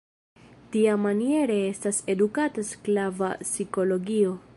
Tiamaniere 0.75 1.57
estas 1.65 2.01
edukata 2.13 2.65
sklava 2.71 3.31
psikologio. 3.47 4.35